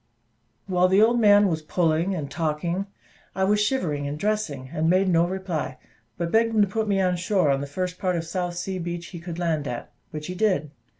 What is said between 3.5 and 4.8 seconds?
shivering and dressing,